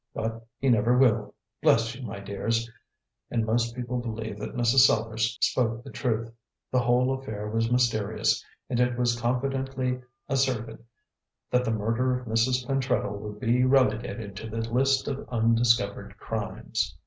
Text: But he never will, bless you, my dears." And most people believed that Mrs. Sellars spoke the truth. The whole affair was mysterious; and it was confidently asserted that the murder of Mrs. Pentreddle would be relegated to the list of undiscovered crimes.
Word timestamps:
But 0.15 0.47
he 0.57 0.67
never 0.67 0.97
will, 0.97 1.35
bless 1.61 1.93
you, 1.95 2.03
my 2.03 2.19
dears." 2.19 2.67
And 3.29 3.45
most 3.45 3.75
people 3.75 3.99
believed 3.99 4.39
that 4.39 4.55
Mrs. 4.55 4.87
Sellars 4.87 5.37
spoke 5.41 5.83
the 5.83 5.91
truth. 5.91 6.33
The 6.71 6.79
whole 6.79 7.13
affair 7.13 7.47
was 7.51 7.71
mysterious; 7.71 8.43
and 8.67 8.79
it 8.79 8.97
was 8.97 9.21
confidently 9.21 10.01
asserted 10.27 10.83
that 11.51 11.63
the 11.65 11.71
murder 11.71 12.19
of 12.19 12.25
Mrs. 12.25 12.65
Pentreddle 12.65 13.19
would 13.19 13.39
be 13.39 13.63
relegated 13.63 14.35
to 14.37 14.49
the 14.49 14.61
list 14.67 15.07
of 15.07 15.29
undiscovered 15.29 16.17
crimes. 16.17 16.97